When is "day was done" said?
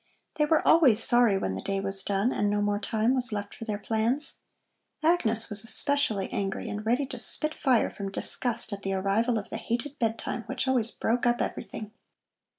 1.61-2.31